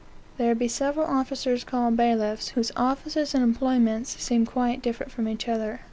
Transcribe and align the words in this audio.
"There 0.39 0.55
be 0.55 0.67
several 0.67 1.05
officers 1.05 1.63
called 1.63 1.95
bailiffs, 1.95 2.47
whose 2.57 2.71
offices 2.75 3.35
and 3.35 3.43
employments 3.43 4.19
seem 4.19 4.47
quite 4.47 4.81
different 4.81 5.11
from 5.11 5.27
each 5.27 5.47
other... 5.47 5.79